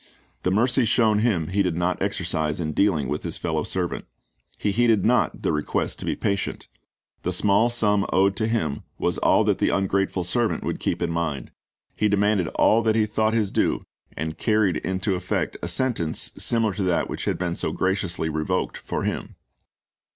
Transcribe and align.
The 0.41 0.49
mercy 0.49 0.83
shown 0.83 1.19
him 1.19 1.49
he 1.49 1.61
did 1.61 1.77
not 1.77 2.01
exercise 2.01 2.59
in 2.59 2.71
dealing 2.73 3.07
with 3.07 3.21
his 3.21 3.37
fellow 3.37 3.61
servant. 3.61 4.05
He 4.57 4.71
heeded 4.71 5.05
not 5.05 5.43
the 5.43 5.51
request 5.51 5.99
to 5.99 6.05
be 6.05 6.15
patient. 6.15 6.67
The 7.21 7.31
small 7.31 7.69
sum 7.69 8.07
owed 8.11 8.35
to 8.37 8.47
him 8.47 8.81
was 8.97 9.19
all 9.19 9.43
that 9.43 9.59
the 9.59 9.69
ungrateful 9.69 10.23
servant 10.23 10.63
would 10.63 10.79
keep 10.79 11.03
in 11.03 11.11
mind. 11.11 11.51
He 11.95 12.09
demanded 12.09 12.47
all 12.47 12.81
that 12.81 12.95
he 12.95 13.05
thought 13.05 13.35
his 13.35 13.51
due, 13.51 13.83
and 14.17 14.39
carried 14.39 14.77
into 14.77 15.13
effect 15.13 15.55
a 15.61 15.67
sentence 15.67 16.31
similar 16.35 16.73
to 16.73 16.83
that 16.85 17.07
which 17.07 17.25
had 17.25 17.37
been 17.37 17.55
so 17.55 17.71
graciously 17.71 18.27
revoked 18.27 18.77
for 18.77 19.03
him. 19.03 19.35